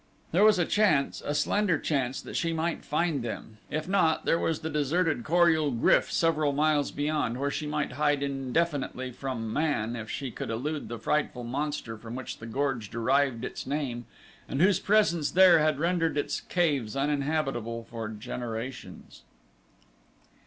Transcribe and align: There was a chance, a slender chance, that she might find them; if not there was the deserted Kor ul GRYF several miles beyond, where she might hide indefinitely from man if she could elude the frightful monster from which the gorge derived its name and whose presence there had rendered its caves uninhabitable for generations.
There 0.31 0.43
was 0.43 0.57
a 0.57 0.65
chance, 0.65 1.21
a 1.23 1.35
slender 1.35 1.77
chance, 1.77 2.19
that 2.23 2.35
she 2.35 2.53
might 2.53 2.83
find 2.83 3.21
them; 3.21 3.59
if 3.69 3.87
not 3.87 4.25
there 4.25 4.39
was 4.39 4.61
the 4.61 4.69
deserted 4.71 5.23
Kor 5.23 5.51
ul 5.55 5.69
GRYF 5.73 6.11
several 6.11 6.53
miles 6.53 6.89
beyond, 6.89 7.39
where 7.39 7.51
she 7.51 7.67
might 7.67 7.91
hide 7.91 8.23
indefinitely 8.23 9.11
from 9.11 9.53
man 9.53 9.95
if 9.95 10.09
she 10.09 10.31
could 10.31 10.49
elude 10.49 10.87
the 10.89 10.97
frightful 10.97 11.43
monster 11.43 11.99
from 11.99 12.15
which 12.15 12.39
the 12.39 12.47
gorge 12.47 12.89
derived 12.89 13.45
its 13.45 13.67
name 13.67 14.05
and 14.49 14.59
whose 14.59 14.79
presence 14.79 15.29
there 15.29 15.59
had 15.59 15.77
rendered 15.77 16.17
its 16.17 16.41
caves 16.49 16.95
uninhabitable 16.95 17.83
for 17.83 18.09
generations. 18.09 19.21